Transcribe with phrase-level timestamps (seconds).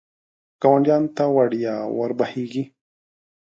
[0.61, 2.63] ګاونډیانو ته وړیا ور بهېږي.